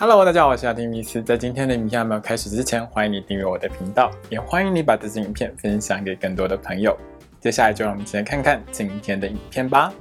[0.00, 1.20] Hello，大家好，我是阿丁米斯。
[1.20, 6.96] 在今天的影片还没有开始之前，欢迎你订阅我的频道，也欢迎你把这支影片分享给更多的朋友。
[7.40, 9.92] 接下来就让我们一起来看看今天的影片吧。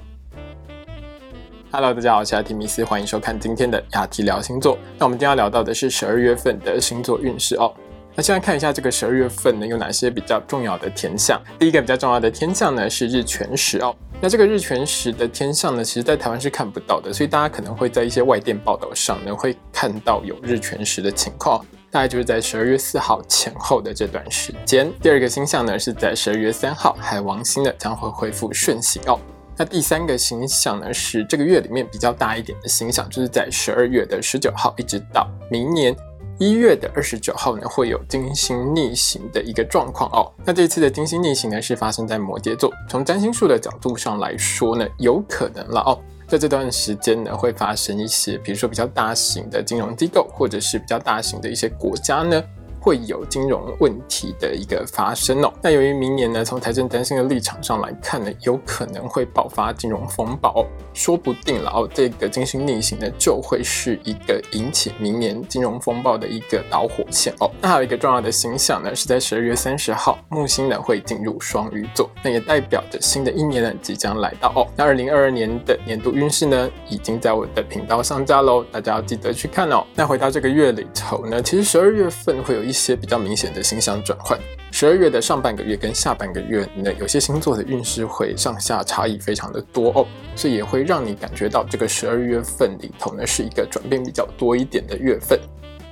[1.71, 4.78] Hello，大家好，我是阿提米斯，欢迎收看今天的亚提聊星座。
[4.99, 7.74] 那我们今天要聊到的是十二月份的星座运势哦。
[8.14, 11.42] 那先来看一下这个十二月份呢，有哪些比较重要的天象？
[11.58, 13.96] 第一个比较重要的天象呢是日全食哦。
[14.20, 24.91] 那这个日全食的天象呢，其实在台湾是看不到的，所以大家可能会在一些外电报道上呢，会看到有日全食的情况，大概就是在十二月四号前后的这段时间。
[25.04, 29.20] 第二个星象呢，是在十二月三号，海王星呢将会恢复顺行哦。
[29.55, 35.96] 那第三个星象呢，是这个月里面比较大一点的星象，就是在十二月的十九号，一直到明年。
[36.40, 40.32] 一月的二十九号呢，会有金星逆行的一个状况哦。
[40.46, 42.72] 那这次的金星逆行呢，是发生在摩羯座。
[42.88, 52.44] 从占星术的角度上来说呢，有可能了哦，在这段时间呢，会发生一些，比如说比较大型的金融机构，或者是比较大型的一些国家呢。
[52.88, 55.52] 会有金融问题的一个发生哦。
[55.62, 61.90] 那由于明年呢，从财政担心的立场上来看呢，有可能会爆发金融风暴，说不定了哦。
[61.93, 67.52] 这个金星逆行呢，就会是一个引起明年金融风暴的一个导火线哦。
[67.61, 74.65] 那还有一个重要的星象呢，是在十二月三十号，木星呢会进入双鱼座，那也代表着新的一年呢即将来到哦。
[74.77, 79.85] 那二零二二年的年度运势呢，已经在我的频道上架喽，大家要记得去看哦。
[79.93, 82.77] 那回到这个月里头呢，其实十二月份会有一。
[82.78, 84.39] 一些比较明显的星象转换，
[84.72, 95.39] 十二月的上半个月跟下半个月呢，有些星座的运势会上下差异非常的多哦，所以也会让你感觉到这个十二月份里头呢是一个转变比较多一点的月份。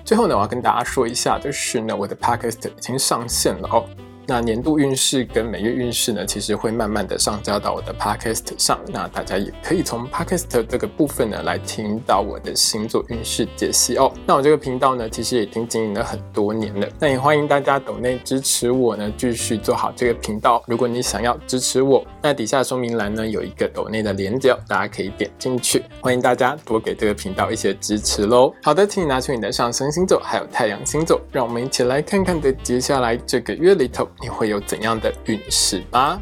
[0.05, 3.83] 最后呢，我要跟大家说一下就是呢，我的 podcast 已经上线了哦。
[4.27, 8.79] 那年度运势跟每月运势呢，其实会慢慢的上交到我的 podcast 上。
[8.87, 14.11] 那大家也可以从 podcast 这个部分呢，来听到我的星座运势解析哦。
[14.25, 16.87] 那我这个频道呢，其实已经经营了很多年了。
[16.99, 20.63] 那也欢迎大家抖内支持我呢，继续做好这个频道。
[20.67, 25.83] 如果你想要支持我，那底下说明栏呢有一个抖内的连接，大家可以点进去。
[26.01, 28.51] 欢迎大家多给这个频道一些支持喽。
[28.63, 34.07] 好的，请你拿出你的上升星座还有太阳星座，让我们一起来看看的接下来这个月里头。
[34.21, 36.21] 你会有怎样的运势吧？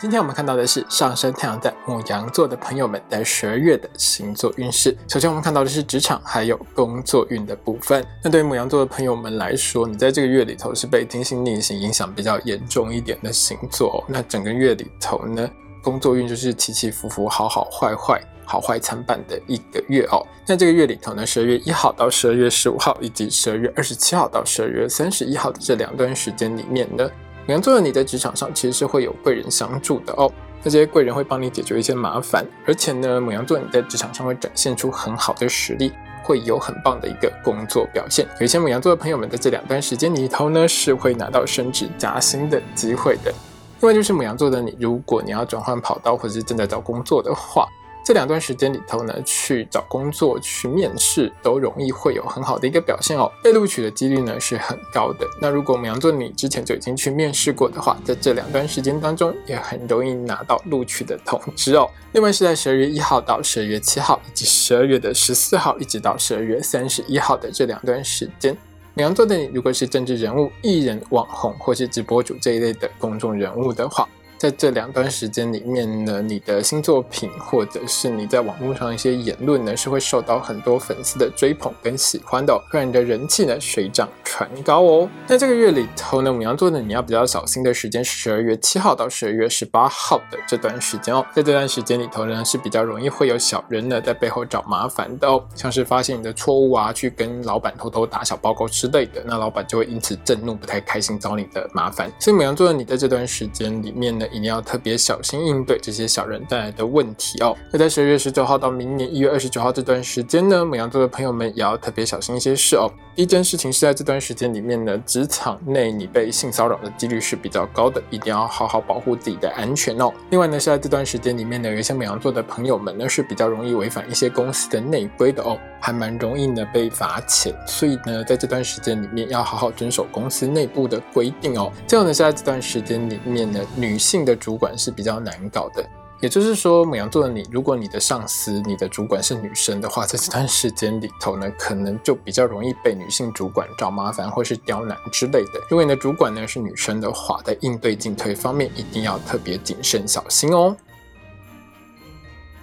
[0.00, 4.94] 今天我们看到的是上升太阳在牡羊座的朋友们在十二月的星座运势。
[5.08, 8.04] 首先，我们看到的是职场还有工作运的部分。
[8.22, 14.04] 那对于牡羊座的朋友们来说，你在这个月里头是被金星逆行影响比较严重一点的星座。
[14.06, 15.48] 那整个月里头呢，
[15.84, 18.20] 工作运就是起起伏伏，好好坏坏。
[18.46, 20.20] 好坏参半的一个月哦。
[20.46, 27.10] 那这个月里头呢，十二月一号到十二月十五号，以及十二月二十七号到十二月三十一号的这两段时间里面呢，
[27.46, 30.30] 母羊座的你在职场上其实是会有贵人相助的哦。
[30.62, 35.90] 那这些贵人会帮你解决一些麻烦，而且呢，母羊座你在职场上会展现出很好的实力，
[36.22, 38.26] 会有很棒的一个工作表现。
[38.38, 43.32] 有一些母羊座的朋友们在这两段时间里头呢，是会拿到升职加薪的机会的。
[43.80, 47.68] 另外就是母羊座的你，如果你要转换跑道或者是正在找工作的话，
[48.02, 55.26] 这两段时间里头呢，去找工作、去面试都容易会有很好的一个表现哦，被录取的几率呢是很高的。
[55.40, 61.88] 那如果我们羊座你之前就已经去面试过的话，在这两段时间当中也很容易拿到录取的通知哦。
[62.12, 68.54] 另外是在十二月一号到十二月七号，以及十二月的十四号一直到十二月三十一号的这两段时间，
[68.96, 74.08] 你要做的如果是政治人物、艺人、网红或是直播主这一类的公众人物的话。
[74.36, 85.08] 在这两段时间里面呢，你的新作品或者是你在网络上一些言论呢，是会受到很多粉丝的追捧跟喜欢的，会让你的人气呢水涨船高哦。
[85.26, 91.24] 那这个月里头呢，母羊座呢，你要比较小心的时间是十二月七号到十二月十八号的这段时间哦。
[91.32, 102.12] 在这段时间里头呢，是比较容易会有小人呢在背后找麻烦的哦，像是发现你的错误啊，去跟老板偷偷打小报告之类的，那老板就会因此震怒，不太开心，找你的麻烦。
[102.18, 104.23] 所以母羊座的你在这段时间里面呢。
[104.28, 107.56] 一定要特别小心应对这些小人带来的问题哦。
[107.72, 112.90] 那在十二月十九号到明年一月二十九号这段时间呢，母羊座的朋友们也要特别小心一些事哦。
[113.14, 120.12] 第一件事情是在这段时间里面呢，职场内你被性骚扰的几率是比较高的，一定要好好保护自己的安全哦。
[120.30, 127.54] 另外呢，是在这段时间里面呢，有一些母羊座的朋友们呢是比较容易违反一些公司的内规的哦，还蛮容易呢被罚钱。
[127.66, 131.70] 所以呢，在这段时间里面要好好遵守公司内部的规定哦。
[131.86, 135.84] 最后呢，是在这段时间里面呢，女性的主管是比较难搞的。
[136.20, 145.60] 也就是说，母羊座的你，如果你的上司、你的主管是女生的话，在这段时间里头呢，可能就比较容易被女性主管找麻烦或是刁难之类的。
[145.68, 150.74] 如果你的主管呢是女生的话，在应对进退方面一定要特别谨慎小心哦。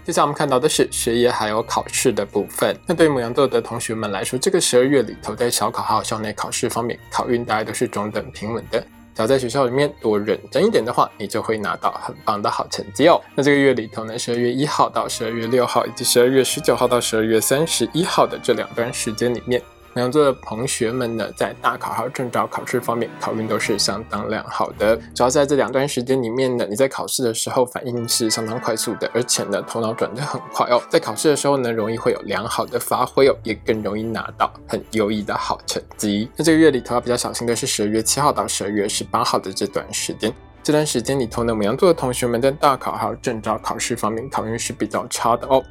[0.04, 2.76] 接下来我们看到的是学业还有考试的部分。
[2.88, 8.84] 那对于母羊座的同学们来说，这个十二月里头，在小考还有校内考试方面，考运大家都是中等平稳的。
[9.14, 13.22] 只要在学校里面多认真一点的话，你就会拿到很棒的好成绩哦。
[13.36, 19.62] 那这个月里头呢，十二月一号到十二月六号，以及十二月十九号到十二月三十一号的这两段时间里面。
[19.94, 24.96] 母羊座的同学们呢，在大考还有证照考试方面，考运都是相当良好的。
[25.14, 30.82] 主要在这两段时间里面呢，你在考试的时候反应是相当快速的，而且呢，头脑转得很快哦。
[30.90, 36.30] 在考试的时候呢，容易会有良好的发挥哦，也更容易拿到很优异的好成绩。
[36.38, 40.34] 那这个月里头要比较小心的是十二月七号到十二月十八号的这段时间。
[40.64, 45.62] 这段时间里头呢，母羊座的同学们在大考还有证照考试方面，考运是比较差的哦。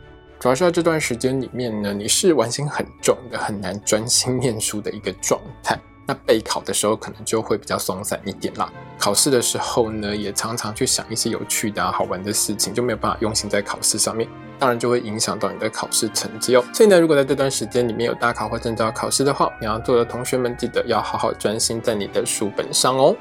[0.40, 5.78] 主要是在这段时间里面呢，你是玩心很重的，很难专心念书的一个状态。
[6.06, 8.72] 那备考的时候可能就会比较松散一点啦。
[8.98, 14.26] 考试的时候呢，也常常去想一些有趣的、好玩的事情，就没有办法用心在考试上面，
[14.58, 16.64] 当然就会影响到你的考试成绩哦。
[16.72, 23.14] 所以呢，如果在这段时间里面有大考或证照考试的话，你要做的同学们记得要好好专心在你的书本上哦。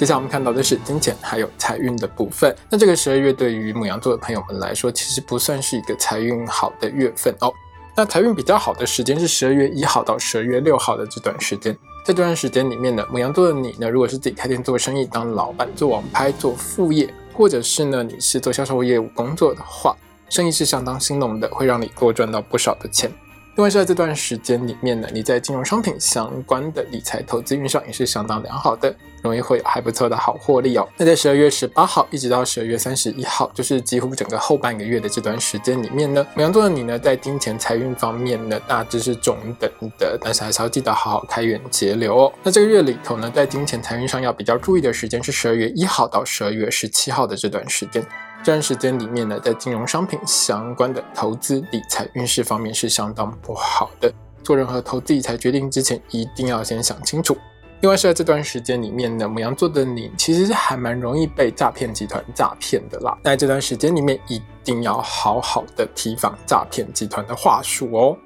[0.00, 2.56] 接下来我们看到的是金钱还有财运的部分。
[2.70, 7.52] 那这个十二月对于母羊座的朋友们来说，其实不算是一个财运好的月份哦。
[7.94, 11.74] 那财运比较好的时间是十二月一号到十二月六号的这段时间。
[12.02, 19.94] 在这段时间里面呢，母羊座的你呢，如果是自己开店做生意、当老板、做网拍、做副业，或者是呢你是做销售业务工作的话，
[20.30, 23.12] 生意是相当兴隆的，会让你多赚到不少的钱。
[23.60, 28.90] 因为在这段时间里面呢，你在金融商品相关的理财投资运上也是相当良好的，
[29.20, 30.88] 容易会有还不错的好获利哦。
[30.96, 42.32] 那在十二月十八号一直到十二月三十一号，就是几乎整个后半个月的这段时间里面呢，母羊座的你呢，在金钱财运方面呢，大致是中等的，但是还是要记得好好开源节流哦。
[42.42, 48.02] 那这个月里头呢，在金钱财运上要比较注意的时间是十二月一号到十二月十七号的这段时间。
[48.42, 54.10] 这段时间里面呢，在金融商品相关的投资理财运势方面是相当不好的。
[54.42, 57.36] 做任何投资理财决定之前，一定要先想清楚。
[57.82, 63.16] 另外是在这段时间里面呢，母羊座的你其实是还蛮容易被诈骗集团诈骗的啦。
[63.22, 68.16] 在这段时间里面，一定要好好的提防诈骗集团的话术哦。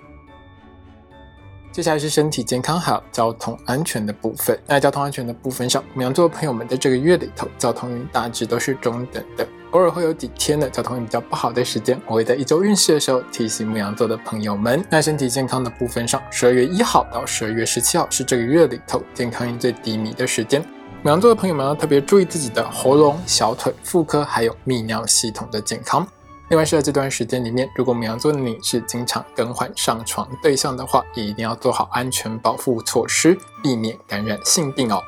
[1.74, 4.56] 接下来是身体健康还有交通安全的部分。
[4.64, 9.44] 那交通安全的部分上，母羊座朋友们在这个月里头，交通运大致都是中等的。
[9.72, 14.84] 偶尔会有几天的交通运比较不好的时间，我会在一周运势的时候提醒牧羊座的朋友们。
[14.88, 20.64] 那身体健康的部分上，十二月一号到十二月十七号是这个月里头健康运最低迷的时间，
[21.02, 26.06] 牧羊座的朋友们要特别注意自己的喉咙、小腿、妇科还有泌尿系统的健康。
[26.54, 35.02] 另外是在这段时间里面，如果牧羊座的你是经常更换上床对象的话，也一定要做好安全保护措施，避免感染性病哦。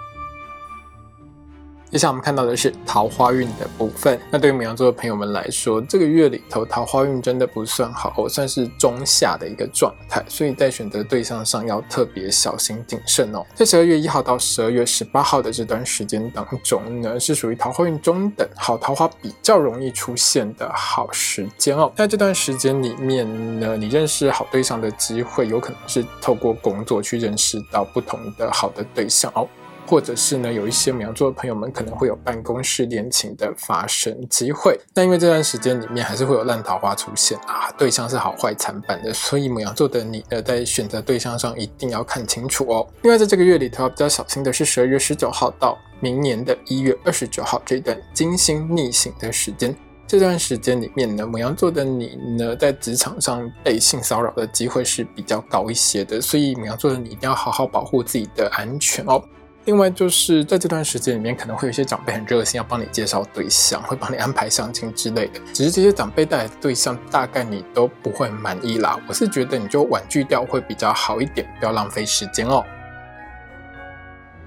[1.90, 4.18] 接下来我们看到的是桃花运的部分。
[4.30, 13.44] 那对于母羊座的朋友们来说，这个月里头桃花运真的不算好，算是中下的一个状态，所以在选择对象上要特别小心谨慎哦。
[13.54, 21.90] 在十二月一号到十二月十八号的这段时间当中呢，是属于桃花运中等，好桃花比较容易出现的好时间哦。
[21.96, 29.48] 在这段时间里面呢，你认识好对象的机会，有可能是透过工作去认识到不同的好的对象哦。
[29.86, 34.78] 或者是呢，有一些母羊座的朋友们可能会有办公室恋情的发生机会。
[34.94, 42.86] 那因为这段时间里面还是会有烂桃花出现啊，对象是好坏参半的，所以母羊座的你呢，在选择对象上一定要看清楚哦。
[43.02, 49.74] 另外，在这个月里头要比较小心的是十二月十九号到明年的一月二十九号这段金星逆行的时间。
[50.08, 59.20] 这段时间里面呢，母羊座的你呢，在职场上被性骚扰的机会是比较高一些的，所以母羊座的你一定要好好保护自己的安全哦。
[59.66, 65.40] 另外就是在这段时间里面，可能会有一些长辈很热心，要帮你介绍对象，会帮你安排相亲之类的。
[65.52, 68.96] 只是这些长辈带来的对象，大概你都不会满意啦。
[69.08, 72.64] 我是觉得你就婉拒掉会比较好一点，不要浪费时间哦。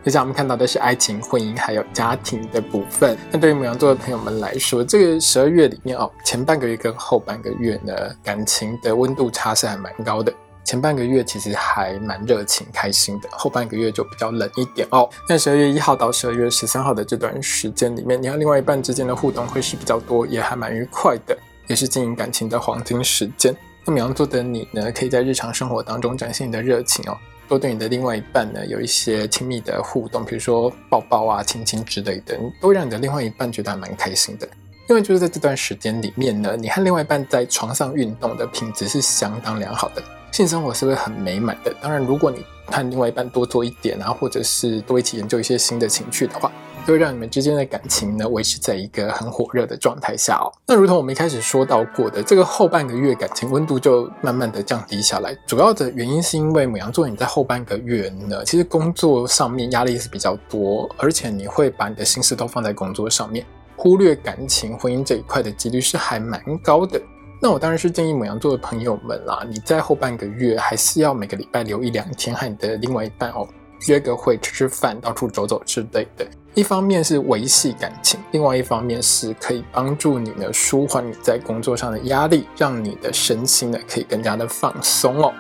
[0.06, 3.18] 接下来我们看到的是爱情、婚姻还有家庭的部分。
[3.30, 10.34] 那对于母羊座的朋友们来说，这个十二月里面哦，前半个月跟后半个月呢，感情的温度差是还蛮高的。
[10.70, 15.10] 前半个月其实还蛮热情开心的，后半个月就比较冷一点哦。
[15.28, 21.36] 那十二月一号到十二月十三号的这段时间里面，你和另外一半之间的互动会是比较多，也还蛮愉快的，
[21.66, 23.52] 也是经营感情的黄金时间。
[23.84, 34.48] 那么羊座的你呢，可以在日常生活当中展现你的热情哦，多对你的另外一半呢有一些亲密的互动，比如说抱抱啊、亲亲之类的，都让你的另外一半觉得还蛮开心的。
[34.88, 40.04] 因为就是在这段时间里面呢，你和另外一半在床上运动的品质是相当良好的。
[40.32, 41.74] 性生活是会很美满的。
[41.82, 46.52] 当然，如果你和另外一半多做一点啊，或者是多一起研究一些新的情趣的话，
[46.86, 50.52] 就会让你们之间的感情呢维持在一个很火热的状态下哦。
[50.68, 63.46] 那如同我们一开始说到过的，这个后半个月感情温度就慢慢的降低下来，主要的原因是因为母羊座你在后半个月呢，其实工作上面压力是比较多，而且你会把你的心思都放在工作上面，
[63.76, 67.02] 忽略感情婚姻这一块的几率是还蛮高的。
[67.42, 73.48] 那我当然是建议母羊座的朋友们啦，你在后半个月还是要每个礼拜留一两天和你的另外一半哦，
[73.88, 76.28] 约个会吃吃饭，到处走走之类的。
[76.54, 85.34] 一方面是维系感情，另外一方面是可以帮助你呢舒缓你在工作上的压力，让你的身心呢可以更加的放松哦。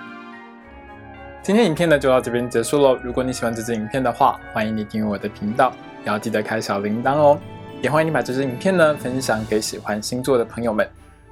[1.44, 2.98] 今天影片呢就到这边结束喽。
[3.03, 5.74] 如果你喜欢这支影片的话，欢迎你订阅我的频道，
[6.06, 7.38] 也要记得开小铃铛哦。
[7.82, 10.88] 也欢迎你把这支影片呢分享给喜欢星座的朋友们。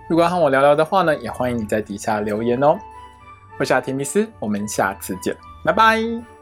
[0.07, 2.77] 如果要和我聊聊的话呢，也欢迎你在底下留言哦。
[3.59, 5.35] 我是阿提米斯，我们下次见，
[5.65, 6.36] 拜拜。